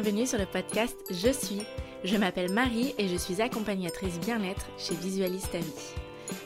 bienvenue 0.00 0.26
sur 0.28 0.38
le 0.38 0.46
podcast 0.46 0.96
Je 1.10 1.32
suis. 1.32 1.60
Je 2.04 2.16
m'appelle 2.16 2.52
Marie 2.52 2.94
et 2.98 3.08
je 3.08 3.16
suis 3.16 3.42
accompagnatrice 3.42 4.20
bien-être 4.20 4.68
chez 4.78 4.94
Visualiste 4.94 5.56
vie. 5.56 5.92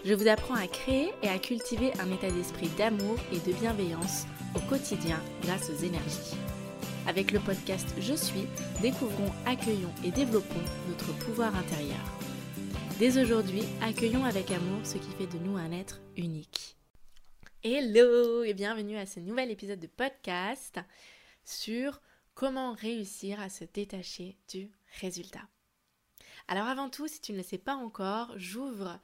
Je 0.07 0.15
vous 0.15 0.27
apprends 0.27 0.55
à 0.55 0.67
créer 0.67 1.13
et 1.23 1.29
à 1.29 1.39
cultiver 1.39 1.93
un 2.01 2.11
état 2.11 2.31
d'esprit 2.31 2.71
d'amour 2.79 3.19
et 3.31 3.41
de 3.41 3.53
bienveillance 3.53 4.25
au 4.57 4.61
quotidien 4.71 5.21
grâce 5.43 5.69
aux 5.69 5.85
énergies. 5.85 6.35
Avec 7.07 7.31
le 7.31 7.41
podcast 7.41 7.95
Je 7.99 8.15
suis, 8.15 8.47
découvrons, 8.81 9.31
accueillons 9.45 9.93
et 10.03 10.13
développons 10.13 10.65
notre 10.89 11.13
pouvoir 11.19 11.55
intérieur. 11.55 12.01
Dès 12.99 13.21
aujourd'hui, 13.21 13.65
accueillons 13.83 14.25
avec 14.25 14.51
amour 14.51 14.81
ce 14.83 14.97
qui 14.97 15.11
fait 15.19 15.27
de 15.27 15.45
nous 15.45 15.59
un 15.59 15.73
être 15.73 16.01
unique. 16.17 16.79
Hello 17.63 18.45
et 18.45 18.55
bienvenue 18.55 18.97
à 18.97 19.05
ce 19.05 19.21
nouvel 19.21 19.51
épisode 19.51 19.81
de 19.81 19.89
podcast 19.89 20.81
sur 21.45 22.01
comment 22.35 22.73
réussir 22.73 23.41
à 23.41 23.49
se 23.49 23.65
détacher 23.65 24.37
du 24.49 24.71
résultat. 25.01 25.49
Alors 26.49 26.67
avant 26.67 26.91
tout, 26.91 27.09
si 27.09 27.21
tu 27.21 27.33
ne 27.33 27.39
le 27.39 27.43
sais 27.43 27.59
pas 27.59 27.77
encore, 27.77 28.33
j'ouvre 28.37 28.99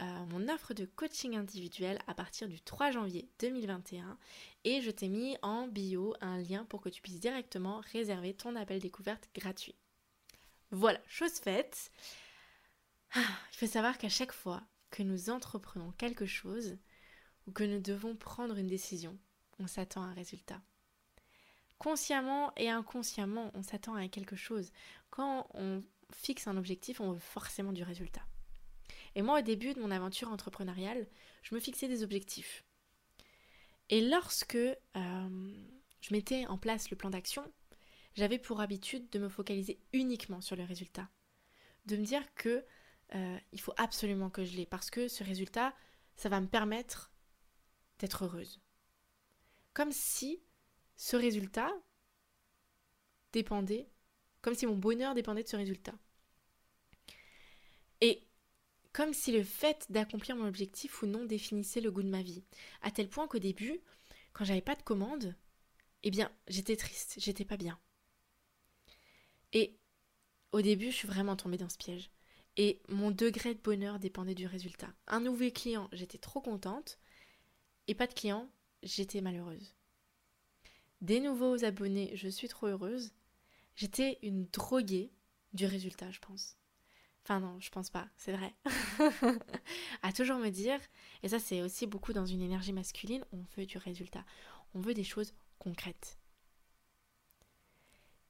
euh, 0.00 0.26
mon 0.26 0.48
offre 0.48 0.74
de 0.74 0.86
coaching 0.86 1.36
individuel 1.36 1.98
à 2.06 2.14
partir 2.14 2.48
du 2.48 2.60
3 2.60 2.90
janvier 2.90 3.28
2021 3.38 4.18
et 4.64 4.80
je 4.80 4.90
t'ai 4.90 5.08
mis 5.08 5.36
en 5.42 5.68
bio 5.68 6.14
un 6.20 6.38
lien 6.38 6.64
pour 6.64 6.80
que 6.80 6.88
tu 6.88 7.00
puisses 7.00 7.20
directement 7.20 7.80
réserver 7.92 8.34
ton 8.34 8.56
appel 8.56 8.80
découverte 8.80 9.28
gratuit. 9.34 9.76
Voilà, 10.72 11.00
chose 11.06 11.34
faite. 11.34 11.92
Ah, 13.14 13.20
il 13.52 13.56
faut 13.56 13.66
savoir 13.66 13.96
qu'à 13.96 14.08
chaque 14.08 14.32
fois 14.32 14.62
que 14.90 15.04
nous 15.04 15.30
entreprenons 15.30 15.92
quelque 15.92 16.26
chose 16.26 16.76
ou 17.46 17.52
que 17.52 17.62
nous 17.62 17.80
devons 17.80 18.16
prendre 18.16 18.56
une 18.56 18.66
décision, 18.66 19.16
on 19.60 19.68
s'attend 19.68 20.02
à 20.02 20.06
un 20.06 20.14
résultat 20.14 20.60
consciemment 21.84 22.50
et 22.56 22.70
inconsciemment, 22.70 23.50
on 23.52 23.62
s'attend 23.62 23.94
à 23.94 24.08
quelque 24.08 24.36
chose. 24.36 24.72
Quand 25.10 25.46
on 25.52 25.82
fixe 26.10 26.46
un 26.46 26.56
objectif, 26.56 26.98
on 26.98 27.12
veut 27.12 27.18
forcément 27.18 27.74
du 27.74 27.82
résultat. 27.82 28.22
Et 29.14 29.20
moi, 29.20 29.40
au 29.40 29.42
début 29.42 29.74
de 29.74 29.80
mon 29.80 29.90
aventure 29.90 30.30
entrepreneuriale, 30.30 31.06
je 31.42 31.54
me 31.54 31.60
fixais 31.60 31.86
des 31.86 32.02
objectifs. 32.02 32.64
Et 33.90 34.00
lorsque 34.00 34.54
euh, 34.54 35.54
je 36.00 36.14
mettais 36.14 36.46
en 36.46 36.56
place 36.56 36.88
le 36.88 36.96
plan 36.96 37.10
d'action, 37.10 37.44
j'avais 38.14 38.38
pour 38.38 38.62
habitude 38.62 39.10
de 39.10 39.18
me 39.18 39.28
focaliser 39.28 39.78
uniquement 39.92 40.40
sur 40.40 40.56
le 40.56 40.64
résultat. 40.64 41.10
De 41.84 41.98
me 41.98 42.04
dire 42.06 42.34
que 42.34 42.64
euh, 43.14 43.38
il 43.52 43.60
faut 43.60 43.74
absolument 43.76 44.30
que 44.30 44.42
je 44.42 44.56
l'ai 44.56 44.64
parce 44.64 44.88
que 44.88 45.06
ce 45.06 45.22
résultat, 45.22 45.74
ça 46.16 46.30
va 46.30 46.40
me 46.40 46.46
permettre 46.46 47.12
d'être 47.98 48.24
heureuse. 48.24 48.58
Comme 49.74 49.92
si 49.92 50.40
ce 50.96 51.16
résultat 51.16 51.72
dépendait, 53.32 53.88
comme 54.42 54.54
si 54.54 54.66
mon 54.66 54.76
bonheur 54.76 55.14
dépendait 55.14 55.42
de 55.42 55.48
ce 55.48 55.56
résultat. 55.56 55.94
Et 58.00 58.26
comme 58.92 59.12
si 59.12 59.32
le 59.32 59.42
fait 59.42 59.86
d'accomplir 59.90 60.36
mon 60.36 60.46
objectif 60.46 61.02
ou 61.02 61.06
non 61.06 61.24
définissait 61.24 61.80
le 61.80 61.90
goût 61.90 62.02
de 62.02 62.08
ma 62.08 62.22
vie. 62.22 62.44
À 62.80 62.90
tel 62.90 63.08
point 63.08 63.26
qu'au 63.26 63.40
début, 63.40 63.80
quand 64.32 64.44
j'avais 64.44 64.60
pas 64.60 64.76
de 64.76 64.82
commande, 64.82 65.34
eh 66.04 66.10
bien, 66.10 66.30
j'étais 66.48 66.76
triste, 66.76 67.16
j'étais 67.18 67.44
pas 67.44 67.56
bien. 67.56 67.78
Et 69.52 69.76
au 70.52 70.62
début, 70.62 70.90
je 70.90 70.96
suis 70.96 71.08
vraiment 71.08 71.34
tombée 71.34 71.58
dans 71.58 71.68
ce 71.68 71.78
piège. 71.78 72.10
Et 72.56 72.80
mon 72.88 73.10
degré 73.10 73.54
de 73.54 73.60
bonheur 73.60 73.98
dépendait 73.98 74.34
du 74.34 74.46
résultat. 74.46 74.94
Un 75.08 75.20
nouveau 75.20 75.50
client, 75.50 75.88
j'étais 75.92 76.18
trop 76.18 76.40
contente. 76.40 76.98
Et 77.88 77.94
pas 77.94 78.06
de 78.06 78.14
client, 78.14 78.48
j'étais 78.82 79.20
malheureuse 79.20 79.73
des 81.04 81.20
nouveaux 81.20 81.64
abonnés, 81.64 82.12
je 82.14 82.28
suis 82.28 82.48
trop 82.48 82.66
heureuse. 82.66 83.12
J'étais 83.76 84.18
une 84.22 84.46
droguée 84.46 85.12
du 85.52 85.66
résultat, 85.66 86.10
je 86.10 86.18
pense. 86.18 86.56
Enfin 87.22 87.40
non, 87.40 87.60
je 87.60 87.70
pense 87.70 87.90
pas, 87.90 88.08
c'est 88.16 88.32
vrai. 88.32 88.54
à 90.02 90.12
toujours 90.12 90.38
me 90.38 90.48
dire, 90.48 90.80
et 91.22 91.28
ça 91.28 91.38
c'est 91.38 91.60
aussi 91.60 91.86
beaucoup 91.86 92.14
dans 92.14 92.24
une 92.24 92.40
énergie 92.40 92.72
masculine, 92.72 93.24
on 93.32 93.44
veut 93.56 93.66
du 93.66 93.76
résultat. 93.76 94.24
On 94.74 94.80
veut 94.80 94.94
des 94.94 95.04
choses 95.04 95.34
concrètes. 95.58 96.18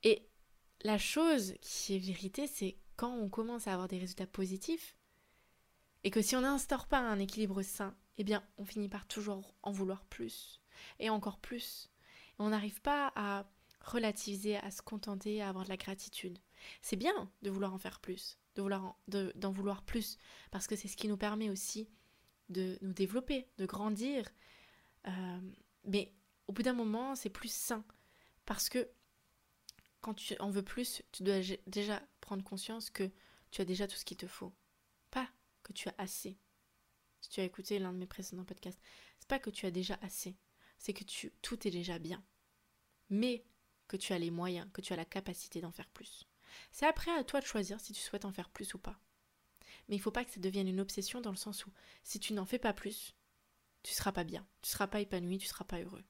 Et 0.02 0.26
la 0.82 0.98
chose 0.98 1.54
qui 1.60 1.94
est 1.94 1.98
vérité, 1.98 2.48
c'est 2.48 2.76
quand 2.96 3.14
on 3.14 3.28
commence 3.28 3.68
à 3.68 3.72
avoir 3.72 3.88
des 3.88 3.98
résultats 3.98 4.26
positifs, 4.26 4.96
et 6.02 6.10
que 6.10 6.22
si 6.22 6.34
on 6.34 6.40
n'instaure 6.40 6.88
pas 6.88 6.98
un 6.98 7.20
équilibre 7.20 7.62
sain, 7.62 7.96
eh 8.18 8.24
bien 8.24 8.42
on 8.58 8.64
finit 8.64 8.88
par 8.88 9.06
toujours 9.06 9.54
en 9.62 9.70
vouloir 9.70 10.04
plus, 10.04 10.60
et 10.98 11.08
encore 11.08 11.38
plus, 11.38 11.88
on 12.38 12.50
n'arrive 12.50 12.80
pas 12.80 13.12
à 13.16 13.46
relativiser, 13.80 14.56
à 14.56 14.70
se 14.70 14.82
contenter, 14.82 15.42
à 15.42 15.48
avoir 15.48 15.64
de 15.64 15.68
la 15.68 15.76
gratitude. 15.76 16.38
C'est 16.82 16.96
bien 16.96 17.30
de 17.42 17.50
vouloir 17.50 17.74
en 17.74 17.78
faire 17.78 18.00
plus, 18.00 18.38
de 18.54 18.62
vouloir 18.62 18.96
d'en 19.08 19.52
vouloir 19.52 19.82
plus, 19.82 20.16
parce 20.50 20.66
que 20.66 20.76
c'est 20.76 20.88
ce 20.88 20.96
qui 20.96 21.08
nous 21.08 21.16
permet 21.16 21.50
aussi 21.50 21.88
de 22.48 22.78
nous 22.82 22.92
développer, 22.92 23.48
de 23.58 23.66
grandir. 23.66 24.28
Euh, 25.06 25.40
mais 25.84 26.12
au 26.48 26.52
bout 26.52 26.62
d'un 26.62 26.72
moment, 26.72 27.14
c'est 27.14 27.30
plus 27.30 27.52
sain, 27.52 27.84
parce 28.46 28.68
que 28.68 28.88
quand 30.00 30.14
tu 30.14 30.36
en 30.38 30.50
veux 30.50 30.62
plus, 30.62 31.02
tu 31.12 31.22
dois 31.22 31.40
déjà 31.66 32.02
prendre 32.20 32.44
conscience 32.44 32.90
que 32.90 33.10
tu 33.50 33.60
as 33.60 33.64
déjà 33.64 33.86
tout 33.86 33.96
ce 33.96 34.04
qu'il 34.04 34.16
te 34.16 34.26
faut, 34.26 34.52
pas 35.10 35.28
que 35.62 35.72
tu 35.72 35.88
as 35.88 35.94
assez. 35.98 36.38
Si 37.20 37.30
tu 37.30 37.40
as 37.40 37.44
écouté 37.44 37.78
l'un 37.78 37.92
de 37.92 37.98
mes 37.98 38.06
précédents 38.06 38.44
podcasts, 38.44 38.80
c'est 39.18 39.28
pas 39.28 39.38
que 39.38 39.48
tu 39.48 39.64
as 39.64 39.70
déjà 39.70 39.98
assez, 40.02 40.36
c'est 40.78 40.92
que 40.92 41.04
tout 41.42 41.66
est 41.66 41.70
déjà 41.70 41.98
bien. 41.98 42.22
Mais 43.10 43.44
que 43.88 43.96
tu 43.96 44.12
as 44.12 44.18
les 44.18 44.30
moyens, 44.30 44.68
que 44.72 44.80
tu 44.80 44.92
as 44.92 44.96
la 44.96 45.04
capacité 45.04 45.60
d'en 45.60 45.72
faire 45.72 45.88
plus. 45.88 46.26
C'est 46.70 46.86
après 46.86 47.10
à 47.10 47.24
toi 47.24 47.40
de 47.40 47.46
choisir 47.46 47.80
si 47.80 47.92
tu 47.92 48.00
souhaites 48.00 48.24
en 48.24 48.32
faire 48.32 48.48
plus 48.48 48.74
ou 48.74 48.78
pas. 48.78 48.98
Mais 49.88 49.96
il 49.96 49.98
ne 49.98 50.02
faut 50.02 50.10
pas 50.10 50.24
que 50.24 50.30
ça 50.30 50.40
devienne 50.40 50.68
une 50.68 50.80
obsession 50.80 51.20
dans 51.20 51.30
le 51.30 51.36
sens 51.36 51.66
où 51.66 51.70
si 52.02 52.18
tu 52.18 52.32
n'en 52.32 52.46
fais 52.46 52.58
pas 52.58 52.72
plus, 52.72 53.14
tu 53.82 53.92
ne 53.92 53.96
seras 53.96 54.12
pas 54.12 54.24
bien, 54.24 54.46
tu 54.62 54.68
ne 54.68 54.72
seras 54.72 54.86
pas 54.86 55.00
épanoui, 55.00 55.38
tu 55.38 55.44
ne 55.44 55.50
seras 55.50 55.64
pas 55.64 55.80
heureux. 55.80 56.04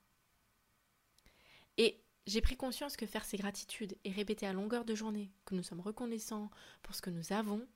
Et 1.77 2.05
j'ai 2.27 2.41
pris 2.41 2.57
conscience 2.57 2.97
que 2.97 3.07
faire 3.07 3.25
ces 3.25 3.37
gratitudes 3.37 3.99
et 4.05 4.13
répéter 4.13 4.47
à 4.47 4.53
longueur 4.53 4.85
de 4.85 4.95
journée 4.95 5.33
que 5.45 5.55
nous 5.55 5.63
sommes 5.63 5.81
reconnaissants 5.81 6.51
pour 6.83 6.95
ce 6.95 7.03
que 7.03 7.11
nous 7.11 7.33
avons, 7.33 7.67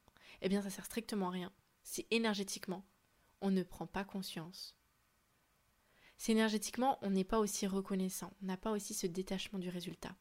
eh 0.41 0.49
bien 0.49 0.63
ça 0.63 0.71
sert 0.71 0.87
strictement 0.87 1.29
à 1.29 1.33
rien 1.33 1.53
si 1.83 2.07
énergétiquement 2.11 2.85
on 3.41 3.51
ne 3.51 3.63
prend 3.63 3.87
pas 3.87 4.05
conscience 4.05 4.78
c'est 6.19 6.33
énergétiquement, 6.33 6.99
on 7.03 7.11
n'est 7.11 7.25
pas 7.25 7.39
aussi 7.39 7.67
reconnaissant, 7.67 8.33
on 8.43 8.47
n'a 8.47 8.57
pas 8.57 8.73
aussi 8.73 8.93
ce 8.93 9.07
détachement 9.07 9.59
du 9.59 9.69
résultat. 9.69 10.15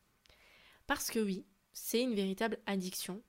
Parce 0.85 1.09
que 1.09 1.19
oui, 1.19 1.45
c'est 1.73 2.01
une 2.01 2.13
véritable 2.13 2.59
addiction 2.67 3.21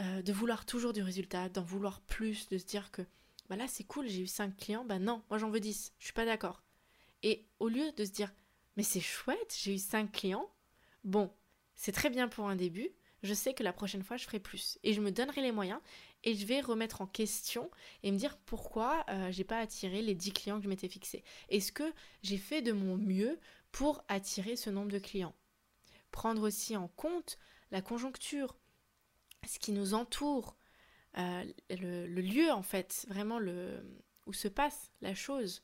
euh, 0.00 0.22
de 0.22 0.32
vouloir 0.32 0.66
toujours 0.66 0.92
du 0.92 1.02
résultat, 1.02 1.48
d'en 1.48 1.62
vouloir 1.62 2.00
plus, 2.02 2.48
de 2.48 2.58
se 2.58 2.64
dire 2.64 2.90
que 2.90 3.02
bah 3.48 3.56
là 3.56 3.66
c'est 3.66 3.84
cool, 3.84 4.06
j'ai 4.08 4.22
eu 4.22 4.26
5 4.26 4.56
clients, 4.56 4.84
bah 4.84 4.98
non, 4.98 5.22
moi 5.30 5.38
j'en 5.38 5.50
veux 5.50 5.58
10, 5.58 5.94
je 5.98 6.04
suis 6.04 6.12
pas 6.12 6.26
d'accord. 6.26 6.62
Et 7.22 7.46
au 7.58 7.68
lieu 7.68 7.90
de 7.92 8.04
se 8.04 8.10
dire 8.10 8.32
mais 8.76 8.82
c'est 8.82 9.00
chouette, 9.00 9.56
j'ai 9.58 9.74
eu 9.74 9.78
5 9.78 10.12
clients, 10.12 10.48
bon, 11.02 11.32
c'est 11.74 11.92
très 11.92 12.10
bien 12.10 12.28
pour 12.28 12.48
un 12.48 12.56
début, 12.56 12.90
je 13.22 13.34
sais 13.34 13.54
que 13.54 13.64
la 13.64 13.72
prochaine 13.72 14.02
fois 14.02 14.18
je 14.18 14.24
ferai 14.24 14.38
plus 14.38 14.78
et 14.84 14.92
je 14.92 15.00
me 15.00 15.10
donnerai 15.10 15.40
les 15.40 15.50
moyens 15.50 15.80
et 16.24 16.34
je 16.34 16.46
vais 16.46 16.60
remettre 16.60 17.00
en 17.00 17.06
question 17.06 17.70
et 18.02 18.10
me 18.10 18.18
dire 18.18 18.36
pourquoi 18.38 19.04
euh, 19.08 19.30
j'ai 19.30 19.44
pas 19.44 19.58
attiré 19.58 20.02
les 20.02 20.14
10 20.14 20.32
clients 20.32 20.58
que 20.58 20.64
je 20.64 20.68
m'étais 20.68 20.88
fixé. 20.88 21.24
Est-ce 21.48 21.72
que 21.72 21.92
j'ai 22.22 22.38
fait 22.38 22.62
de 22.62 22.72
mon 22.72 22.96
mieux 22.96 23.38
pour 23.72 24.04
attirer 24.08 24.56
ce 24.56 24.70
nombre 24.70 24.90
de 24.90 24.98
clients? 24.98 25.34
Prendre 26.10 26.42
aussi 26.42 26.76
en 26.76 26.88
compte 26.88 27.38
la 27.70 27.82
conjoncture, 27.82 28.56
ce 29.46 29.58
qui 29.58 29.72
nous 29.72 29.94
entoure, 29.94 30.56
euh, 31.18 31.44
le, 31.70 32.06
lieu 32.06 32.50
en 32.50 32.62
fait, 32.62 33.06
vraiment 33.08 33.38
le, 33.38 33.82
où 34.26 34.32
se 34.32 34.48
passe 34.48 34.92
la 35.00 35.14
chose. 35.14 35.62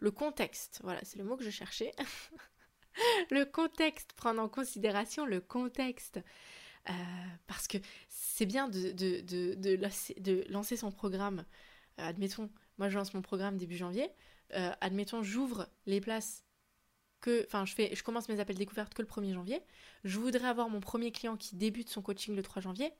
Le 0.00 0.10
contexte, 0.10 0.80
voilà, 0.84 1.00
c'est 1.04 1.18
le 1.18 1.24
mot 1.24 1.36
que 1.36 1.44
je 1.44 1.50
cherchais. 1.50 1.92
le 3.30 3.44
contexte, 3.44 4.12
prendre 4.12 4.40
en 4.40 4.48
considération 4.48 5.26
le 5.26 5.40
contexte. 5.40 6.20
Euh, 6.88 6.92
parce 7.46 7.68
que 7.68 7.78
c'est 8.08 8.46
bien 8.46 8.68
de, 8.68 8.92
de, 8.92 9.20
de, 9.54 10.46
lancer 10.50 10.76
son 10.76 10.90
programme. 10.90 11.44
Euh, 11.98 12.08
admettons, 12.08 12.50
moi 12.78 12.88
je 12.88 12.96
lance 12.96 13.14
mon 13.14 13.22
programme 13.22 13.56
début 13.56 13.76
janvier. 13.76 14.10
Euh, 14.54 14.72
admettons, 14.80 15.22
j'ouvre 15.22 15.68
les 15.86 16.00
places 16.00 16.44
que. 17.20 17.44
Enfin, 17.46 17.64
je, 17.66 17.74
je 17.92 18.02
commence 18.02 18.28
mes 18.28 18.40
appels 18.40 18.56
découvertes 18.56 18.94
que 18.94 19.02
le 19.02 19.08
1er 19.08 19.34
janvier. 19.34 19.62
Je 20.04 20.18
voudrais 20.18 20.48
avoir 20.48 20.68
mon 20.68 20.80
premier 20.80 21.12
client 21.12 21.36
qui 21.36 21.56
débute 21.56 21.90
son 21.90 22.02
coaching 22.02 22.34
le 22.34 22.42
3 22.42 22.62
janvier. 22.62 22.92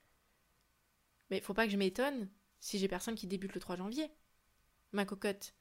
Mais 1.30 1.38
il 1.38 1.42
faut 1.42 1.54
pas 1.54 1.66
que 1.66 1.72
je 1.72 1.76
m'étonne 1.76 2.28
si 2.60 2.78
j'ai 2.78 2.88
personne 2.88 3.14
qui 3.14 3.26
débute 3.26 3.54
le 3.54 3.60
3 3.60 3.76
janvier. 3.76 4.10
Ma 4.92 5.04
cocotte, 5.04 5.54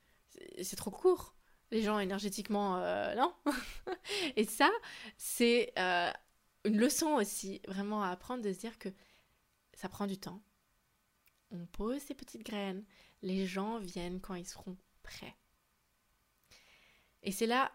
c'est 0.62 0.76
trop 0.76 0.92
court. 0.92 1.36
Les 1.72 1.84
gens 1.84 2.00
énergétiquement, 2.00 2.80
non. 3.16 3.34
Et 4.38 4.46
ça, 4.46 4.70
c'est 5.18 5.74
une 6.68 6.78
leçon 6.78 7.16
aussi 7.16 7.62
vraiment 7.68 8.04
à 8.04 8.10
apprendre 8.10 8.44
de 8.44 8.54
se 8.54 8.60
dire 8.60 8.78
que 8.80 8.90
ça 9.74 9.90
prend 9.90 10.08
du 10.08 10.18
temps. 10.18 10.42
On 11.52 11.66
pose 11.66 12.02
ces 12.02 12.14
petites 12.14 12.44
graines, 12.44 12.84
les 13.22 13.46
gens 13.46 13.80
viennent 13.80 14.20
quand 14.20 14.36
ils 14.36 14.48
seront 14.48 14.78
prêts. 15.04 15.36
Et 17.24 17.32
c'est 17.32 17.48
là 17.48 17.72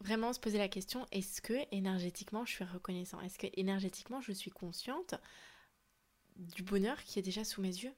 vraiment 0.00 0.32
se 0.32 0.40
poser 0.40 0.58
la 0.58 0.68
question 0.68 1.06
est-ce 1.10 1.40
que 1.40 1.54
énergétiquement 1.70 2.44
je 2.44 2.52
suis 2.52 2.64
reconnaissant? 2.64 3.20
Est-ce 3.20 3.38
que 3.38 3.46
énergétiquement 3.54 4.20
je 4.20 4.32
suis 4.32 4.50
consciente 4.50 5.14
du 6.36 6.62
bonheur 6.62 7.02
qui 7.04 7.18
est 7.18 7.22
déjà 7.22 7.44
sous 7.44 7.62
mes 7.62 7.68
yeux? 7.68 7.94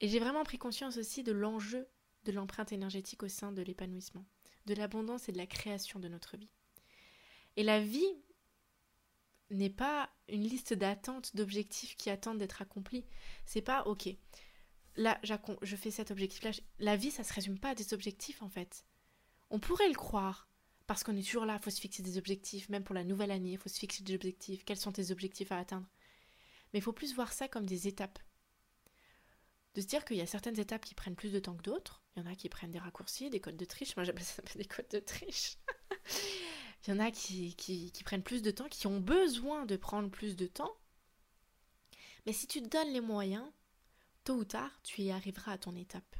Et 0.00 0.08
j'ai 0.08 0.18
vraiment 0.18 0.44
pris 0.44 0.58
conscience 0.58 0.96
aussi 0.96 1.22
de 1.22 1.32
l'enjeu 1.32 1.86
de 2.24 2.32
l'empreinte 2.32 2.72
énergétique 2.72 3.22
au 3.22 3.28
sein 3.28 3.52
de 3.52 3.62
l'épanouissement, 3.62 4.24
de 4.66 4.74
l'abondance 4.74 5.28
et 5.28 5.32
de 5.32 5.38
la 5.38 5.46
création 5.46 6.00
de 6.00 6.08
notre 6.08 6.36
vie. 6.36 6.50
Et 7.56 7.62
la 7.62 7.80
vie 7.80 8.14
n'est 9.50 9.70
pas 9.70 10.10
une 10.28 10.42
liste 10.42 10.74
d'attentes, 10.74 11.34
d'objectifs 11.36 11.96
qui 11.96 12.10
attendent 12.10 12.38
d'être 12.38 12.62
accomplis. 12.62 13.04
C'est 13.46 13.62
pas 13.62 13.82
ok. 13.84 14.08
Là, 14.96 15.20
je 15.22 15.76
fais 15.76 15.90
cet 15.90 16.10
objectif-là. 16.10 16.50
La 16.78 16.96
vie, 16.96 17.10
ça 17.10 17.24
se 17.24 17.32
résume 17.32 17.58
pas 17.58 17.70
à 17.70 17.74
des 17.74 17.94
objectifs 17.94 18.42
en 18.42 18.48
fait. 18.48 18.84
On 19.50 19.58
pourrait 19.58 19.88
le 19.88 19.94
croire, 19.94 20.48
parce 20.86 21.04
qu'on 21.04 21.16
est 21.16 21.22
toujours 21.22 21.46
là, 21.46 21.58
il 21.60 21.62
faut 21.62 21.70
se 21.70 21.80
fixer 21.80 22.02
des 22.02 22.18
objectifs, 22.18 22.68
même 22.68 22.84
pour 22.84 22.94
la 22.94 23.04
nouvelle 23.04 23.30
année, 23.30 23.52
il 23.52 23.58
faut 23.58 23.68
se 23.68 23.78
fixer 23.78 24.02
des 24.02 24.14
objectifs. 24.14 24.64
Quels 24.64 24.76
sont 24.76 24.92
tes 24.92 25.10
objectifs 25.10 25.52
à 25.52 25.58
atteindre 25.58 25.86
Mais 26.72 26.78
il 26.78 26.82
faut 26.82 26.92
plus 26.92 27.14
voir 27.14 27.32
ça 27.32 27.48
comme 27.48 27.66
des 27.66 27.88
étapes. 27.88 28.18
De 29.74 29.80
se 29.80 29.86
dire 29.86 30.04
qu'il 30.04 30.16
y 30.16 30.20
a 30.20 30.26
certaines 30.26 30.58
étapes 30.60 30.84
qui 30.84 30.94
prennent 30.94 31.16
plus 31.16 31.32
de 31.32 31.40
temps 31.40 31.56
que 31.56 31.62
d'autres. 31.62 32.02
Il 32.14 32.22
y 32.22 32.26
en 32.26 32.30
a 32.30 32.36
qui 32.36 32.48
prennent 32.48 32.70
des 32.70 32.78
raccourcis, 32.78 33.28
des 33.28 33.40
codes 33.40 33.56
de 33.56 33.64
triche. 33.64 33.96
Moi, 33.96 34.04
j'appelle 34.04 34.24
ça 34.24 34.42
des 34.54 34.64
codes 34.64 34.88
de 34.90 35.00
triche. 35.00 35.56
Il 36.86 36.90
y 36.90 36.92
en 36.92 37.00
a 37.00 37.10
qui, 37.10 37.92
prennent 38.04 38.22
plus 38.22 38.42
de 38.42 38.50
temps, 38.50 38.68
qui 38.68 38.86
ont 38.86 39.00
besoin 39.00 39.64
de 39.64 39.76
prendre 39.76 40.10
plus 40.10 40.36
de 40.36 40.46
temps. 40.46 40.76
Mais 42.26 42.32
si 42.32 42.46
tu 42.46 42.60
te 42.60 42.68
donnes 42.68 42.92
les 42.92 43.00
moyens, 43.00 43.50
tôt 44.24 44.34
ou 44.34 44.44
tard, 44.44 44.80
tu 44.82 45.00
y 45.02 45.10
arriveras 45.10 45.52
à 45.52 45.58
ton 45.58 45.74
étape. 45.76 46.16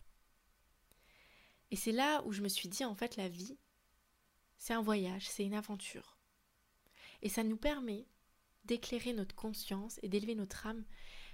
Et 1.71 1.77
c'est 1.77 1.93
là 1.93 2.23
où 2.25 2.33
je 2.33 2.41
me 2.41 2.49
suis 2.49 2.69
dit, 2.69 2.85
en 2.85 2.95
fait, 2.95 3.17
la 3.17 3.29
vie, 3.29 3.59
c'est 4.57 4.73
un 4.73 4.83
voyage, 4.83 5.29
c'est 5.29 5.45
une 5.45 5.55
aventure. 5.55 6.17
Et 7.21 7.29
ça 7.29 7.43
nous 7.43 7.57
permet 7.57 8.07
d'éclairer 8.65 9.13
notre 9.13 9.35
conscience 9.35 10.01
et 10.03 10.09
d'élever 10.09 10.35
notre 10.35 10.67
âme 10.67 10.85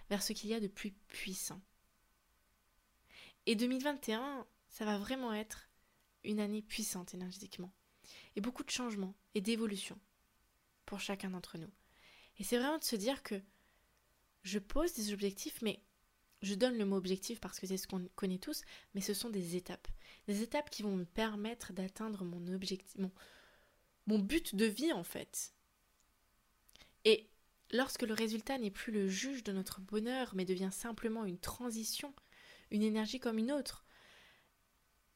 vers 0.08 0.22
ce 0.22 0.32
qu'il 0.32 0.50
y 0.50 0.54
a 0.54 0.60
de 0.60 0.66
plus 0.66 0.90
puissant. 1.06 1.60
Et 3.46 3.54
2021, 3.54 4.44
ça 4.68 4.84
va 4.84 4.98
vraiment 4.98 5.32
être 5.32 5.68
une 6.24 6.40
année 6.40 6.62
puissante 6.62 7.14
énergétiquement 7.14 7.72
et 8.36 8.40
beaucoup 8.40 8.64
de 8.64 8.70
changements 8.70 9.14
et 9.34 9.40
d'évolutions 9.40 9.98
pour 10.86 11.00
chacun 11.00 11.30
d'entre 11.30 11.58
nous. 11.58 11.70
Et 12.38 12.44
c'est 12.44 12.58
vraiment 12.58 12.78
de 12.78 12.84
se 12.84 12.96
dire 12.96 13.22
que 13.22 13.40
je 14.42 14.58
pose 14.58 14.94
des 14.94 15.12
objectifs, 15.12 15.60
mais 15.62 15.80
je 16.42 16.54
donne 16.54 16.78
le 16.78 16.86
mot 16.86 16.96
objectif 16.96 17.40
parce 17.40 17.60
que 17.60 17.66
c'est 17.66 17.76
ce 17.76 17.86
qu'on 17.86 18.08
connaît 18.16 18.38
tous, 18.38 18.62
mais 18.94 19.00
ce 19.00 19.14
sont 19.14 19.30
des 19.30 19.56
étapes. 19.56 19.88
Des 20.26 20.42
étapes 20.42 20.70
qui 20.70 20.82
vont 20.82 20.96
me 20.96 21.04
permettre 21.04 21.72
d'atteindre 21.72 22.24
mon 22.24 22.46
objectif, 22.52 22.96
mon, 24.06 24.18
but 24.18 24.54
de 24.54 24.64
vie 24.64 24.92
en 24.92 25.04
fait. 25.04 25.54
Et 27.04 27.28
lorsque 27.70 28.02
le 28.02 28.14
résultat 28.14 28.58
n'est 28.58 28.70
plus 28.70 28.92
le 28.92 29.06
juge 29.06 29.44
de 29.44 29.52
notre 29.52 29.80
bonheur, 29.80 30.32
mais 30.34 30.44
devient 30.44 30.70
simplement 30.72 31.24
une 31.24 31.38
transition, 31.38 32.14
une 32.70 32.82
énergie 32.82 33.20
comme 33.20 33.38
une 33.38 33.52
autre, 33.52 33.84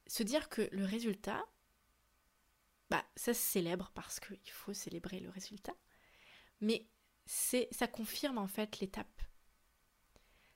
se 0.07 0.23
dire 0.23 0.49
que 0.49 0.69
le 0.73 0.85
résultat, 0.85 1.45
bah, 2.95 3.05
ça 3.17 3.35
se 3.35 3.41
célèbre 3.41 3.91
parce 3.93 4.21
qu'il 4.21 4.53
faut 4.53 4.73
célébrer 4.73 5.19
le 5.19 5.29
résultat. 5.29 5.75
Mais 6.61 6.87
c'est, 7.27 7.67
ça 7.73 7.89
confirme 7.89 8.39
en 8.39 8.47
fait 8.47 8.79
l'étape. 8.79 9.21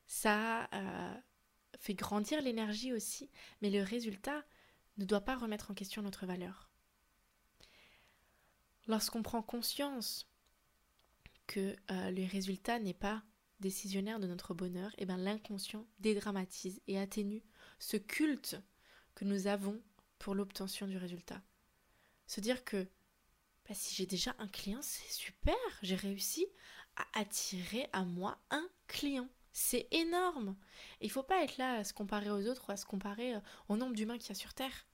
Ça 0.06 0.69
euh, 0.73 1.14
fait 1.81 1.94
grandir 1.94 2.40
l'énergie 2.40 2.93
aussi, 2.93 3.29
mais 3.61 3.70
le 3.70 3.82
résultat 3.82 4.44
ne 4.99 5.05
doit 5.05 5.23
pas 5.23 5.37
remettre 5.37 5.73
en 5.73 5.75
question 5.75 6.00
notre 6.00 6.26
valeur. 6.26 6.70
Lorsqu'on 8.87 9.25
prend 9.25 9.43
conscience 9.43 10.31
que 11.49 11.75
euh, 11.90 12.11
le 12.12 12.25
résultat 12.25 12.79
n'est 12.79 12.94
pas 12.94 13.25
décisionnaire 13.58 14.20
de 14.20 14.29
notre 14.29 14.55
bonheur, 14.55 14.93
eh 14.99 15.06
ben 15.06 15.17
l'inconscient 15.17 15.88
dédramatise 15.99 16.81
et 16.87 17.00
atténue 17.00 17.43
ce 17.81 17.96
culte 17.96 18.56
que 19.17 19.25
nous 19.25 19.49
avons 19.49 19.82
pour 20.20 20.37
l'obtention 20.37 20.87
du 20.87 20.99
résultat 20.99 21.43
se 22.29 22.41
dire 22.41 22.65
que 22.65 22.87
bah, 23.69 23.75
si 23.75 23.95
j'ai 23.95 24.07
déjà 24.07 24.37
un 24.39 24.47
client, 24.47 24.81
c'est 24.83 25.11
super, 25.11 25.57
j'ai 25.83 25.97
réussi 25.97 26.47
à 26.97 27.21
attirer 27.21 27.89
à 27.93 28.05
moi 28.05 28.39
un 28.51 28.69
client. 28.87 29.29
C'est 29.53 29.89
énorme. 29.91 30.57
Il 31.01 31.07
il 31.07 31.11
faut 31.11 31.23
pas 31.23 31.43
être 31.43 31.57
là 31.57 31.75
à 31.75 31.85
se 31.85 31.93
comparer 31.93 32.31
aux 32.31 32.47
autres 32.47 32.69
ou 32.69 32.73
à 32.73 32.77
se 32.77 32.87
comparer 32.87 33.35
euh, 33.35 33.41
au 33.69 33.77
nombre 33.77 33.95
d'humains 33.95 34.19
qu'il 34.19 34.29
y 34.29 34.33
a 34.33 34.35
sur 34.35 34.55
Terre. 34.55 34.87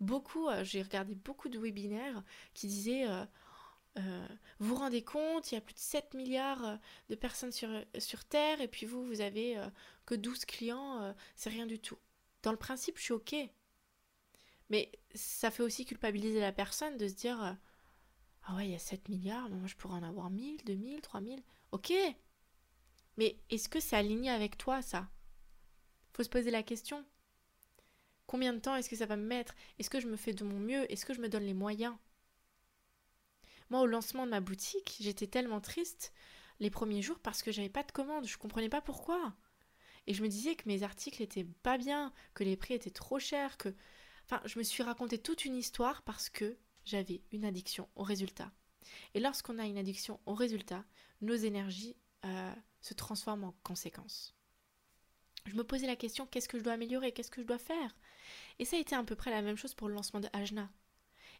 Beaucoup, 0.00 0.48
euh, 0.48 0.64
j'ai 0.64 0.82
regardé 0.82 1.14
beaucoup 1.14 1.48
de 1.48 1.58
webinaires 1.58 2.22
qui 2.52 2.66
disaient 2.66 3.06
euh, 3.08 4.26
vous 4.58 4.70
vous 4.70 4.74
rendez 4.74 5.04
compte, 5.04 5.52
il 5.52 5.54
y 5.54 5.58
a 5.58 5.60
plus 5.60 5.74
de 5.74 5.78
7 5.78 6.14
milliards 6.14 6.78
de 7.08 7.14
personnes 7.14 7.52
sur, 7.52 7.70
sur 7.98 8.24
Terre 8.24 8.60
et 8.60 8.66
puis 8.66 8.86
vous, 8.86 9.06
vous 9.06 9.20
avez 9.20 9.56
que 10.04 10.16
12 10.16 10.44
clients, 10.46 11.14
c'est 11.36 11.50
rien 11.50 11.66
du 11.66 11.78
tout. 11.78 11.98
Dans 12.42 12.50
le 12.50 12.58
principe, 12.58 12.98
je 12.98 13.02
suis 13.04 13.12
OK. 13.12 13.36
Mais 14.74 14.90
ça 15.14 15.52
fait 15.52 15.62
aussi 15.62 15.84
culpabiliser 15.84 16.40
la 16.40 16.50
personne 16.50 16.96
de 16.96 17.06
se 17.06 17.14
dire 17.14 17.40
euh, 17.40 17.52
Ah 18.42 18.56
ouais, 18.56 18.66
il 18.66 18.72
y 18.72 18.74
a 18.74 18.80
7 18.80 19.08
milliards, 19.08 19.48
mais 19.48 19.54
moi 19.54 19.68
je 19.68 19.76
pourrais 19.76 19.94
en 19.94 20.02
avoir 20.02 20.30
1000, 20.30 20.64
2000, 20.64 21.00
3000. 21.00 21.40
Ok. 21.70 21.92
Mais 23.16 23.38
est-ce 23.50 23.68
que 23.68 23.78
c'est 23.78 23.94
aligné 23.94 24.30
avec 24.30 24.58
toi 24.58 24.82
ça? 24.82 25.08
Faut 26.12 26.24
se 26.24 26.28
poser 26.28 26.50
la 26.50 26.64
question. 26.64 27.04
Combien 28.26 28.52
de 28.52 28.58
temps 28.58 28.74
est-ce 28.74 28.90
que 28.90 28.96
ça 28.96 29.06
va 29.06 29.14
me 29.14 29.24
mettre? 29.24 29.54
Est-ce 29.78 29.90
que 29.90 30.00
je 30.00 30.08
me 30.08 30.16
fais 30.16 30.32
de 30.32 30.42
mon 30.42 30.58
mieux? 30.58 30.90
Est-ce 30.92 31.06
que 31.06 31.14
je 31.14 31.20
me 31.20 31.28
donne 31.28 31.44
les 31.44 31.54
moyens? 31.54 31.94
Moi, 33.70 33.80
au 33.80 33.86
lancement 33.86 34.26
de 34.26 34.32
ma 34.32 34.40
boutique, 34.40 34.96
j'étais 34.98 35.28
tellement 35.28 35.60
triste 35.60 36.12
les 36.58 36.70
premiers 36.70 37.00
jours 37.00 37.20
parce 37.20 37.44
que 37.44 37.52
j'avais 37.52 37.68
pas 37.68 37.84
de 37.84 37.92
commandes. 37.92 38.26
Je 38.26 38.38
comprenais 38.38 38.68
pas 38.68 38.80
pourquoi. 38.80 39.34
Et 40.08 40.14
je 40.14 40.22
me 40.24 40.28
disais 40.28 40.56
que 40.56 40.68
mes 40.68 40.82
articles 40.82 41.22
étaient 41.22 41.46
pas 41.62 41.78
bien, 41.78 42.12
que 42.34 42.42
les 42.42 42.56
prix 42.56 42.74
étaient 42.74 42.90
trop 42.90 43.20
chers, 43.20 43.56
que 43.56 43.72
Je 44.44 44.58
me 44.58 44.64
suis 44.64 44.82
raconté 44.82 45.18
toute 45.18 45.44
une 45.44 45.56
histoire 45.56 46.02
parce 46.02 46.28
que 46.28 46.56
j'avais 46.84 47.22
une 47.32 47.44
addiction 47.44 47.88
au 47.94 48.02
résultat. 48.02 48.50
Et 49.14 49.20
lorsqu'on 49.20 49.58
a 49.58 49.66
une 49.66 49.78
addiction 49.78 50.20
au 50.26 50.34
résultat, 50.34 50.84
nos 51.20 51.34
énergies 51.34 51.96
euh, 52.24 52.52
se 52.80 52.94
transforment 52.94 53.44
en 53.44 53.54
conséquence. 53.62 54.34
Je 55.46 55.54
me 55.54 55.64
posais 55.64 55.86
la 55.86 55.96
question 55.96 56.26
qu'est-ce 56.26 56.48
que 56.48 56.58
je 56.58 56.64
dois 56.64 56.72
améliorer? 56.72 57.12
Qu'est-ce 57.12 57.30
que 57.30 57.42
je 57.42 57.46
dois 57.46 57.58
faire? 57.58 57.96
Et 58.58 58.64
ça 58.64 58.76
a 58.76 58.80
été 58.80 58.94
à 58.94 59.02
peu 59.04 59.14
près 59.14 59.30
la 59.30 59.42
même 59.42 59.56
chose 59.56 59.74
pour 59.74 59.88
le 59.88 59.94
lancement 59.94 60.20
de 60.20 60.28
Ajna. 60.32 60.70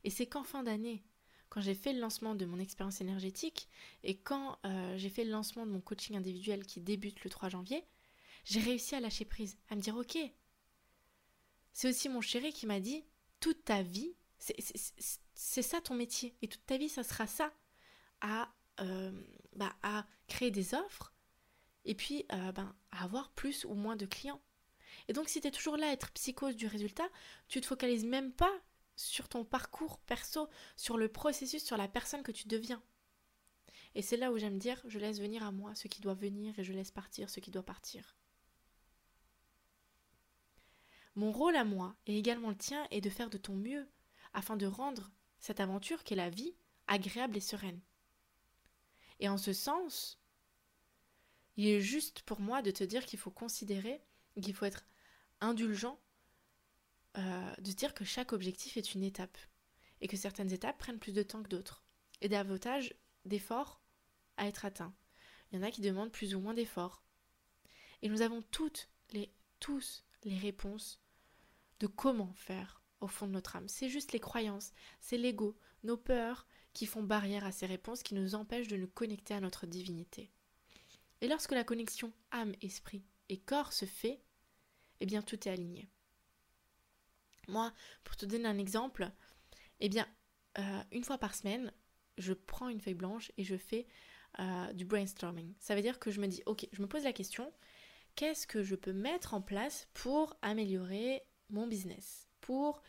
Et 0.05 0.11
c'est 0.11 0.27
qu'en 0.27 0.45
fin 0.45 0.63
d'année, 0.63 1.03
quand 1.49 1.61
j'ai 1.61 1.75
fait 1.75 1.93
le 1.93 2.01
lancement 2.01 2.35
de 2.35 2.45
mon 2.45 2.59
expérience 2.59 3.01
énergétique 3.01 3.69
et 4.03 4.17
quand 4.17 4.59
euh, 4.67 4.97
j'ai 4.99 5.09
fait 5.09 5.25
le 5.25 5.31
lancement 5.31 5.65
de 5.67 5.71
mon 5.71 5.81
coaching 5.81 6.17
individuel 6.17 6.67
qui 6.67 6.81
débute 6.81 7.25
le 7.25 7.31
3 7.31 7.49
janvier, 7.49 7.85
j'ai 8.45 8.61
réussi 8.61 8.95
à 8.95 9.01
lâcher 9.01 9.25
prise, 9.25 9.57
à 9.71 9.77
me 9.77 9.81
dire 9.81 9.97
ok, 9.97 10.19
c'est 11.75 11.89
aussi 11.89 12.09
mon 12.09 12.21
chéri 12.21 12.53
qui 12.53 12.67
m'a 12.67 12.81
dit 12.81 13.05
toute 13.41 13.65
ta 13.65 13.83
vie, 13.83 14.15
c'est 14.39 15.63
ça 15.63 15.81
ton 15.81 15.95
métier. 15.95 16.35
Et 16.41 16.49
toute 16.49 16.65
ta 16.65 16.79
vie, 16.79 16.89
ça 16.89 17.03
sera 17.03 17.27
ça. 17.27 17.53
À, 18.21 18.49
euh, 18.81 19.13
bah, 19.55 19.75
à 19.83 20.07
créer 20.29 20.51
des 20.51 20.73
offres 20.73 21.13
et 21.85 21.95
puis 21.95 22.25
euh, 22.33 22.53
ben, 22.53 22.75
à 22.91 23.05
avoir 23.05 23.31
plus 23.33 23.67
ou 23.67 23.75
moins 23.75 23.97
de 23.97 24.07
clients. 24.07 24.41
Et 25.09 25.13
donc, 25.13 25.29
si 25.29 25.41
tu 25.41 25.49
es 25.49 25.51
toujours 25.51 25.77
là 25.77 25.89
à 25.89 25.93
être 25.93 26.11
psychose 26.13 26.57
du 26.57 26.67
résultat, 26.67 27.09
tu 27.49 27.61
te 27.61 27.67
focalises 27.67 28.07
même 28.07 28.33
pas 28.33 28.53
sur 28.97 29.29
ton 29.29 29.45
parcours 29.45 29.99
perso, 29.99 30.49
sur 30.77 30.97
le 30.97 31.09
processus, 31.09 31.65
sur 31.65 31.77
la 31.77 31.89
personne 31.89 32.23
que 32.23 32.33
tu 32.33 32.49
deviens. 32.49 32.83
Et 33.95 34.03
c'est 34.03 34.17
là 34.17 34.33
où 34.33 34.39
j'aime 34.39 34.59
dire, 34.59 34.81
je 34.87 34.99
laisse 34.99 35.21
venir 35.21 35.43
à 35.43 35.53
moi 35.53 35.75
ce 35.75 35.89
qui 35.89 36.01
doit 36.01 36.15
venir 36.15 36.59
et 36.59 36.65
je 36.65 36.73
laisse 36.73 36.93
partir 36.93 37.29
ce 37.29 37.41
qui 37.41 37.51
doit 37.51 37.65
partir. 37.65 38.17
Mon 41.17 41.31
rôle 41.31 41.57
à 41.57 41.65
moi, 41.65 41.95
et 42.07 42.19
également 42.19 42.51
le 42.51 42.57
tien, 42.57 42.87
est 42.91 43.01
de 43.01 43.11
faire 43.11 43.31
de 43.31 43.39
ton 43.39 43.55
mieux, 43.55 43.89
afin 44.33 44.57
de 44.57 44.67
rendre 44.67 45.11
cette 45.39 45.61
aventure 45.61 46.03
qu'est 46.03 46.17
la 46.17 46.31
vie 46.31 46.55
agréable 46.87 47.37
et 47.37 47.41
sereine. 47.41 47.81
Et 49.21 49.29
en 49.29 49.39
ce 49.39 49.53
sens, 49.53 50.19
il 51.57 51.69
est 51.69 51.81
juste 51.81 52.23
pour 52.23 52.41
moi 52.41 52.63
de 52.63 52.73
te 52.73 52.83
dire 52.83 53.07
qu'il 53.07 53.19
faut 53.19 53.31
considérer, 53.31 54.03
qu'il 54.43 54.55
faut 54.55 54.65
être 54.65 54.85
indulgent, 55.41 56.01
euh, 57.17 57.55
de 57.59 57.73
dire 57.73 57.95
que 57.95 58.05
chaque 58.05 58.33
objectif 58.33 58.77
est 58.77 58.95
une 58.95 59.05
étape, 59.05 59.39
et 60.01 60.09
que 60.09 60.17
certaines 60.17 60.53
étapes 60.53 60.79
prennent 60.79 60.99
plus 60.99 61.13
de 61.13 61.23
temps 61.23 61.43
que 61.43 61.49
d'autres, 61.49 61.85
et 62.21 62.29
davantage 62.29 62.93
d'efforts 63.25 63.81
à 64.37 64.49
être 64.49 64.65
atteints. 64.65 64.95
Il 65.51 65.59
y 65.59 65.63
en 65.63 65.67
a 65.67 65.71
qui 65.71 65.81
demandent 65.81 66.11
plus 66.11 66.35
ou 66.35 66.41
moins 66.41 66.55
d'efforts. 66.55 67.05
Et 68.03 68.09
nous 68.09 68.23
avons 68.23 68.43
toutes 68.51 68.89
les, 69.13 69.33
tous 69.61 70.05
les 70.25 70.37
réponses 70.37 71.04
de 71.81 71.87
comment 71.87 72.33
faire 72.35 72.83
au 73.01 73.07
fond 73.07 73.27
de 73.27 73.33
notre 73.33 73.57
âme. 73.57 73.69
C'est 73.69 73.89
juste 73.89 74.13
les 74.13 74.21
croyances, 74.21 74.73
c'est 75.01 75.19
l'ego, 75.19 75.57
nos 75.83 75.97
peurs 75.97 76.47
qui 76.73 76.87
font 76.87 77.03
barrière 77.03 77.45
à 77.45 77.53
ces 77.53 77.67
réponses, 77.67 78.03
qui 78.03 78.15
nous 78.15 78.35
empêchent 78.35 78.69
de 78.69 78.77
nous 78.77 78.89
connecter 78.89 79.35
à 79.35 79.41
notre 79.41 79.67
divinité. 79.67 80.31
Et 81.21 81.29
lorsque 81.29 81.53
la 81.53 81.65
connexion 81.65 82.13
âme, 82.33 82.55
esprit 82.61 83.05
et 83.29 83.39
corps 83.39 83.73
se 83.73 83.85
fait, 83.85 84.21
eh 85.01 85.07
bien 85.07 85.23
tout 85.23 85.49
est 85.49 85.53
aligné. 85.53 85.89
Moi, 87.49 87.73
pour 88.05 88.17
te 88.17 88.27
donner 88.27 88.49
un 88.49 88.59
exemple, 88.59 89.11
Eh 89.81 89.89
bien, 89.89 90.07
euh, 90.59 90.83
une 90.93 91.05
fois 91.05 91.19
par 91.19 91.35
semaine, 91.35 91.73
je 92.17 92.33
prends 92.33 92.69
une 92.69 92.81
feuille 92.81 92.95
blanche 92.95 93.33
et 93.37 93.45
je 93.45 93.57
fais 93.57 93.87
euh, 94.39 94.73
du 94.73 94.85
brainstorming. 94.85 95.53
Ça 95.59 95.75
veut 95.75 95.83
dire 95.83 95.99
que 95.99 96.11
je 96.11 96.21
me 96.21 96.27
dis, 96.27 96.43
ok, 96.47 96.67
je 96.73 96.81
me 96.81 96.87
pose 96.87 97.05
la 97.05 97.13
question, 97.13 97.53
qu'est-ce 98.15 98.47
que 98.47 98.63
je 98.63 98.75
peux 98.75 98.93
mettre 98.93 99.35
en 99.35 99.43
place 99.43 99.89
pour 99.95 100.37
améliorer 100.43 101.23
mon 101.51 101.67
business, 101.67 102.29
pour, 102.41 102.83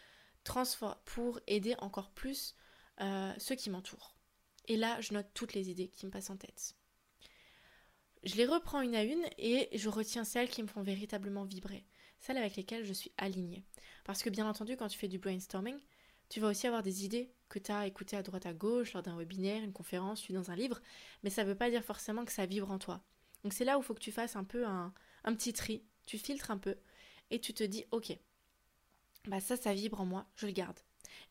pour 1.05 1.39
aider 1.47 1.75
encore 1.79 2.11
plus 2.11 2.55
euh, 3.01 3.33
ceux 3.37 3.55
qui 3.55 3.69
m'entourent. 3.69 4.15
Et 4.67 4.77
là, 4.77 4.99
je 5.01 5.13
note 5.13 5.27
toutes 5.33 5.53
les 5.53 5.69
idées 5.69 5.89
qui 5.89 6.05
me 6.05 6.11
passent 6.11 6.29
en 6.29 6.37
tête. 6.37 6.75
Je 8.23 8.35
les 8.35 8.45
reprends 8.45 8.81
une 8.81 8.95
à 8.95 9.03
une 9.03 9.23
et 9.37 9.69
je 9.77 9.89
retiens 9.89 10.23
celles 10.23 10.49
qui 10.49 10.63
me 10.63 10.67
font 10.67 10.81
véritablement 10.81 11.43
vibrer, 11.43 11.85
celles 12.19 12.37
avec 12.37 12.55
lesquelles 12.55 12.85
je 12.85 12.93
suis 12.93 13.11
alignée. 13.17 13.63
Parce 14.03 14.23
que 14.23 14.31
bien 14.31 14.49
entendu, 14.49 14.75
quand 14.77 14.87
tu 14.87 14.97
fais 14.97 15.07
du 15.07 15.19
brainstorming, 15.19 15.77
tu 16.29 16.39
vas 16.39 16.47
aussi 16.47 16.65
avoir 16.65 16.81
des 16.81 17.05
idées 17.05 17.31
que 17.49 17.59
tu 17.59 17.71
as 17.71 17.85
écoutées 17.85 18.17
à 18.17 18.23
droite 18.23 18.47
à 18.47 18.53
gauche 18.53 18.93
lors 18.93 19.03
d'un 19.03 19.15
webinaire, 19.15 19.63
une 19.63 19.73
conférence, 19.73 20.27
lu 20.27 20.33
dans 20.33 20.49
un 20.49 20.55
livre, 20.55 20.81
mais 21.21 21.29
ça 21.29 21.43
ne 21.43 21.49
veut 21.49 21.55
pas 21.55 21.69
dire 21.69 21.83
forcément 21.83 22.25
que 22.25 22.31
ça 22.31 22.47
vibre 22.47 22.71
en 22.71 22.79
toi. 22.79 23.03
Donc 23.43 23.53
c'est 23.53 23.65
là 23.65 23.77
où 23.77 23.81
il 23.81 23.85
faut 23.85 23.93
que 23.93 23.99
tu 23.99 24.11
fasses 24.11 24.35
un 24.35 24.43
peu 24.43 24.65
un 24.65 24.91
petit 25.25 25.53
tri, 25.53 25.85
tu 26.07 26.17
filtres 26.17 26.49
un 26.49 26.57
peu 26.57 26.77
et 27.29 27.39
tu 27.39 27.53
te 27.53 27.63
dis 27.63 27.85
ok, 27.91 28.17
bah 29.27 29.39
ça 29.39 29.57
ça 29.57 29.73
vibre 29.73 30.01
en 30.01 30.05
moi, 30.05 30.27
je 30.35 30.45
le 30.45 30.51
garde. 30.51 30.79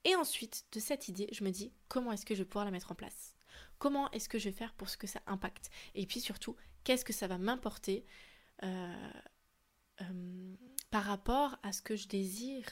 Et 0.05 0.15
ensuite 0.17 0.65
de 0.73 0.81
cette 0.81 1.09
idée, 1.09 1.29
je 1.33 1.45
me 1.45 1.51
dis 1.51 1.73
comment 1.89 2.13
est-ce 2.13 2.27
que 2.27 2.35
je 2.35 2.43
vais 2.43 2.49
pouvoir 2.49 2.65
la 2.65 2.71
mettre 2.71 2.93
en 2.93 2.95
place? 2.95 3.35
Comment 3.79 4.11
est-ce 4.13 4.29
que 4.29 4.39
je 4.39 4.49
vais 4.49 4.57
faire 4.57 4.75
pour 4.75 4.89
ce 4.89 4.97
que 4.97 5.07
ça 5.07 5.21
impacte? 5.27 5.71
Et 5.95 6.07
puis 6.07 6.21
surtout, 6.21 6.57
qu'est-ce 6.85 7.05
que 7.05 7.13
ça 7.13 7.27
va 7.27 7.39
m'importer 7.39 8.05
euh, 8.63 9.13
euh, 10.01 10.55
par 10.91 11.05
rapport 11.05 11.59
à 11.63 11.73
ce 11.73 11.83
que 11.83 11.97
je 11.97 12.09
désire 12.09 12.67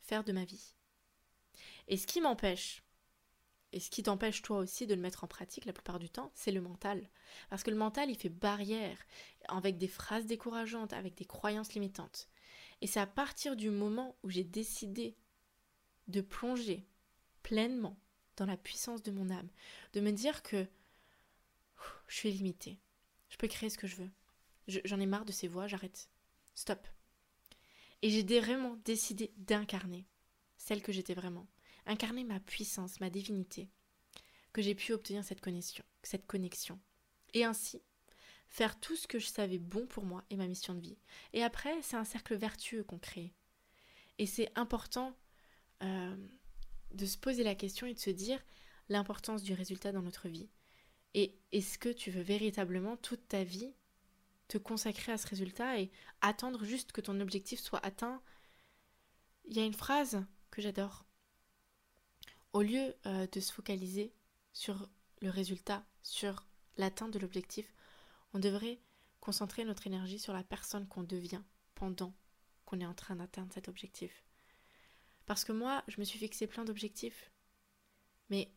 faire 0.00 0.24
de 0.24 0.32
ma 0.32 0.44
vie? 0.44 0.74
Et 1.88 1.96
ce 1.96 2.06
qui 2.06 2.20
m'empêche, 2.20 2.82
et 3.72 3.80
ce 3.80 3.90
qui 3.90 4.02
t'empêche 4.02 4.42
toi 4.42 4.58
aussi 4.58 4.86
de 4.86 4.94
le 4.94 5.00
mettre 5.00 5.24
en 5.24 5.28
pratique 5.28 5.64
la 5.64 5.72
plupart 5.72 5.98
du 5.98 6.10
temps, 6.10 6.32
c'est 6.34 6.50
le 6.50 6.60
mental. 6.60 7.08
Parce 7.48 7.62
que 7.62 7.70
le 7.70 7.76
mental, 7.76 8.10
il 8.10 8.16
fait 8.16 8.28
barrière 8.28 8.98
avec 9.48 9.78
des 9.78 9.88
phrases 9.88 10.26
décourageantes, 10.26 10.92
avec 10.92 11.14
des 11.14 11.24
croyances 11.24 11.74
limitantes. 11.74 12.28
Et 12.80 12.86
c'est 12.86 13.00
à 13.00 13.06
partir 13.06 13.56
du 13.56 13.70
moment 13.70 14.16
où 14.22 14.30
j'ai 14.30 14.44
décidé 14.44 15.16
de 16.08 16.20
plonger 16.20 16.86
pleinement 17.42 17.98
dans 18.36 18.46
la 18.46 18.56
puissance 18.56 19.02
de 19.02 19.10
mon 19.10 19.30
âme, 19.30 19.48
de 19.92 20.00
me 20.00 20.12
dire 20.12 20.42
que 20.42 20.66
je 22.08 22.16
suis 22.16 22.32
limitée, 22.32 22.78
je 23.28 23.36
peux 23.36 23.48
créer 23.48 23.70
ce 23.70 23.78
que 23.78 23.86
je 23.86 23.96
veux. 23.96 24.10
J'en 24.66 25.00
ai 25.00 25.06
marre 25.06 25.24
de 25.24 25.32
ces 25.32 25.48
voix, 25.48 25.66
j'arrête. 25.66 26.08
Stop. 26.54 26.86
Et 28.02 28.10
j'ai 28.10 28.40
vraiment 28.40 28.76
décidé 28.84 29.32
d'incarner 29.36 30.06
celle 30.56 30.82
que 30.82 30.92
j'étais 30.92 31.14
vraiment, 31.14 31.46
incarner 31.86 32.24
ma 32.24 32.40
puissance, 32.40 33.00
ma 33.00 33.10
divinité, 33.10 33.68
que 34.52 34.62
j'ai 34.62 34.74
pu 34.74 34.92
obtenir 34.92 35.24
cette 35.24 35.40
connexion, 35.40 35.84
cette 36.02 36.26
connexion. 36.26 36.78
Et 37.34 37.44
ainsi, 37.44 37.82
faire 38.50 38.78
tout 38.78 38.96
ce 38.96 39.06
que 39.06 39.18
je 39.18 39.26
savais 39.26 39.58
bon 39.58 39.86
pour 39.86 40.04
moi 40.04 40.24
et 40.28 40.36
ma 40.36 40.48
mission 40.48 40.74
de 40.74 40.80
vie. 40.80 40.98
Et 41.32 41.42
après, 41.42 41.80
c'est 41.82 41.96
un 41.96 42.04
cercle 42.04 42.34
vertueux 42.34 42.82
qu'on 42.82 42.98
crée. 42.98 43.32
Et 44.18 44.26
c'est 44.26 44.50
important 44.58 45.16
euh, 45.82 46.16
de 46.92 47.06
se 47.06 47.16
poser 47.16 47.44
la 47.44 47.54
question 47.54 47.86
et 47.86 47.94
de 47.94 47.98
se 47.98 48.10
dire 48.10 48.44
l'importance 48.88 49.44
du 49.44 49.54
résultat 49.54 49.92
dans 49.92 50.02
notre 50.02 50.28
vie. 50.28 50.50
Et 51.14 51.38
est-ce 51.52 51.78
que 51.78 51.88
tu 51.88 52.10
veux 52.10 52.22
véritablement 52.22 52.96
toute 52.96 53.28
ta 53.28 53.44
vie 53.44 53.72
te 54.48 54.58
consacrer 54.58 55.12
à 55.12 55.18
ce 55.18 55.28
résultat 55.28 55.78
et 55.78 55.92
attendre 56.20 56.64
juste 56.64 56.90
que 56.90 57.00
ton 57.00 57.20
objectif 57.20 57.60
soit 57.60 57.84
atteint? 57.86 58.20
Il 59.44 59.56
y 59.56 59.60
a 59.60 59.64
une 59.64 59.74
phrase 59.74 60.24
que 60.50 60.60
j'adore. 60.60 61.06
Au 62.52 62.62
lieu 62.62 62.96
euh, 63.06 63.28
de 63.28 63.38
se 63.38 63.52
focaliser 63.52 64.12
sur 64.52 64.88
le 65.20 65.30
résultat, 65.30 65.86
sur 66.02 66.46
l'atteinte 66.76 67.12
de 67.12 67.20
l'objectif, 67.20 67.72
on 68.32 68.38
devrait 68.38 68.80
concentrer 69.20 69.64
notre 69.64 69.86
énergie 69.86 70.18
sur 70.18 70.32
la 70.32 70.42
personne 70.42 70.86
qu'on 70.88 71.02
devient 71.02 71.42
pendant 71.74 72.14
qu'on 72.64 72.80
est 72.80 72.86
en 72.86 72.94
train 72.94 73.16
d'atteindre 73.16 73.52
cet 73.52 73.68
objectif. 73.68 74.24
Parce 75.26 75.44
que 75.44 75.52
moi, 75.52 75.84
je 75.88 76.00
me 76.00 76.04
suis 76.04 76.18
fixé 76.18 76.46
plein 76.46 76.64
d'objectifs. 76.64 77.30
Mais 78.30 78.50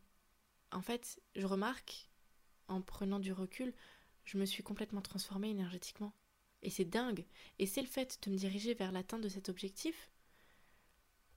en 0.72 0.82
fait, 0.82 1.22
je 1.36 1.46
remarque, 1.46 2.10
en 2.68 2.82
prenant 2.82 3.20
du 3.20 3.32
recul, 3.32 3.74
je 4.24 4.38
me 4.38 4.46
suis 4.46 4.63
complètement 4.63 5.01
transformée 5.01 5.50
énergétiquement. 5.50 6.13
Et 6.62 6.70
c'est 6.70 6.86
dingue. 6.86 7.25
Et 7.60 7.65
c'est 7.65 7.82
le 7.82 7.88
fait 7.88 8.20
de 8.24 8.32
me 8.32 8.38
diriger 8.38 8.74
vers 8.74 8.92
l'atteinte 8.92 9.22
de 9.22 9.30
cet 9.30 9.50
objectif. 9.50 10.10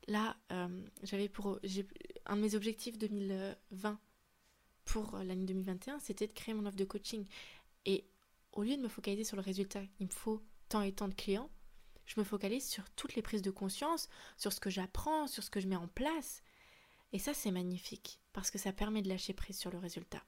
Là, 0.07 0.37
euh, 0.52 0.87
j'avais 1.02 1.28
pour. 1.28 1.59
Un 2.26 2.37
de 2.37 2.40
mes 2.40 2.55
objectifs 2.55 2.97
2020 2.99 4.00
pour 4.85 5.19
l'année 5.19 5.45
2021, 5.45 5.99
c'était 6.00 6.26
de 6.26 6.33
créer 6.33 6.55
mon 6.55 6.64
offre 6.66 6.76
de 6.76 6.85
coaching. 6.85 7.26
Et 7.85 8.05
au 8.56 8.62
lieu 8.62 8.76
de 8.76 8.82
me 8.82 8.88
focaliser 8.88 9.25
sur 9.25 9.36
le 9.36 9.42
résultat, 9.42 9.82
il 10.00 10.06
me 10.06 10.12
faut 10.12 10.42
tant 10.68 10.82
et 10.82 10.92
tant 10.92 11.08
de 11.08 11.14
clients, 11.14 11.50
je 12.06 12.18
me 12.18 12.25
focalise 12.25 12.66
sur 12.66 12.88
toutes 12.90 13.14
les 13.14 13.22
prises 13.22 13.42
de 13.42 13.50
conscience, 13.50 14.08
sur 14.36 14.52
ce 14.52 14.60
que 14.60 14.70
j'apprends, 14.70 15.26
sur 15.26 15.42
ce 15.42 15.50
que 15.50 15.60
je 15.60 15.68
mets 15.68 15.76
en 15.76 15.88
place. 15.88 16.42
Et 17.12 17.18
ça, 17.18 17.34
c'est 17.34 17.50
magnifique, 17.50 18.20
parce 18.32 18.50
que 18.50 18.58
ça 18.58 18.72
permet 18.72 19.02
de 19.02 19.08
lâcher 19.08 19.34
prise 19.34 19.58
sur 19.58 19.70
le 19.70 19.78
résultat. 19.78 20.25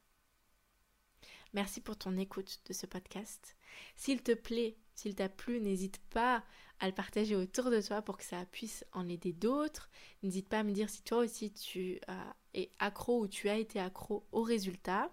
Merci 1.55 1.81
pour 1.81 1.97
ton 1.97 2.19
écoute 2.19 2.61
de 2.67 2.75
ce 2.75 2.85
podcast. 2.85 3.57
S'il 3.97 4.23
te 4.23 4.33
plaît, 4.33 4.77
s'il 4.95 5.15
t'a 5.15 5.31
plu, 5.31 5.61
n'hésite 5.61 5.99
pas 6.11 6.45
à 6.81 6.87
le 6.87 6.95
partager 6.95 7.35
autour 7.35 7.71
de 7.71 7.81
toi 7.81 8.03
pour 8.03 8.19
que 8.19 8.25
ça 8.25 8.45
puisse 8.47 8.85
en 8.93 9.09
aider 9.09 9.33
d'autres. 9.33 9.89
N'hésite 10.23 10.49
pas 10.49 10.61
à 10.61 10.63
me 10.65 10.73
dire 10.73 10.91
si 10.91 11.03
toi 11.03 11.19
aussi 11.19 11.53
tu 11.53 12.01
es 12.53 12.71
accro 12.79 13.21
ou 13.21 13.29
tu 13.29 13.49
as 13.49 13.57
été 13.57 13.81
accro 13.81 14.27
au 14.33 14.43
résultat. 14.43 15.11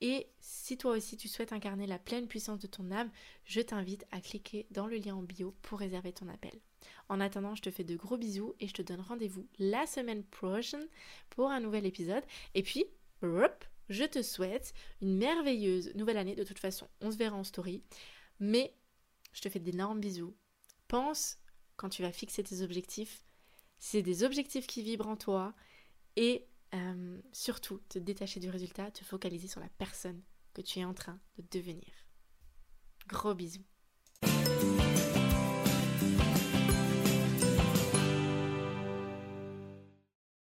Et 0.00 0.28
si 0.40 0.78
toi 0.78 0.92
aussi 0.92 1.16
tu 1.16 1.28
souhaites 1.28 1.52
incarner 1.52 1.86
la 1.86 1.98
pleine 1.98 2.28
puissance 2.28 2.60
de 2.60 2.66
ton 2.66 2.90
âme, 2.90 3.10
je 3.44 3.60
t'invite 3.60 4.06
à 4.10 4.20
cliquer 4.20 4.66
dans 4.70 4.86
le 4.86 4.96
lien 4.96 5.16
en 5.16 5.22
bio 5.22 5.54
pour 5.62 5.80
réserver 5.80 6.12
ton 6.12 6.28
appel. 6.28 6.52
En 7.08 7.20
attendant, 7.20 7.54
je 7.54 7.62
te 7.62 7.70
fais 7.70 7.84
de 7.84 7.96
gros 7.96 8.16
bisous 8.16 8.54
et 8.60 8.68
je 8.68 8.74
te 8.74 8.82
donne 8.82 9.00
rendez-vous 9.00 9.46
la 9.58 9.86
semaine 9.86 10.22
prochaine 10.24 10.86
pour 11.30 11.50
un 11.50 11.60
nouvel 11.60 11.86
épisode. 11.86 12.22
Et 12.54 12.62
puis, 12.62 12.84
je 13.22 14.04
te 14.04 14.22
souhaite 14.22 14.74
une 15.00 15.16
merveilleuse 15.16 15.94
nouvelle 15.94 16.18
année. 16.18 16.36
De 16.36 16.44
toute 16.44 16.58
façon, 16.58 16.86
on 17.00 17.10
se 17.10 17.16
verra 17.16 17.36
en 17.36 17.44
story. 17.44 17.82
Mais 18.38 18.74
je 19.32 19.40
te 19.40 19.48
fais 19.48 19.58
d'énormes 19.58 20.00
bisous. 20.00 20.34
Pense, 20.86 21.38
quand 21.76 21.88
tu 21.88 22.02
vas 22.02 22.12
fixer 22.12 22.42
tes 22.42 22.62
objectifs, 22.62 23.22
c'est 23.78 24.02
des 24.02 24.24
objectifs 24.24 24.66
qui 24.66 24.82
vibrent 24.82 25.08
en 25.08 25.16
toi 25.16 25.54
et 26.16 26.46
euh, 26.74 27.20
surtout, 27.32 27.80
te 27.88 27.98
détacher 27.98 28.40
du 28.40 28.50
résultat, 28.50 28.90
te 28.90 29.04
focaliser 29.04 29.48
sur 29.48 29.60
la 29.60 29.68
personne 29.68 30.22
que 30.54 30.62
tu 30.62 30.78
es 30.80 30.84
en 30.84 30.94
train 30.94 31.18
de 31.38 31.44
devenir. 31.50 31.92
Gros 33.06 33.34
bisous. 33.34 33.64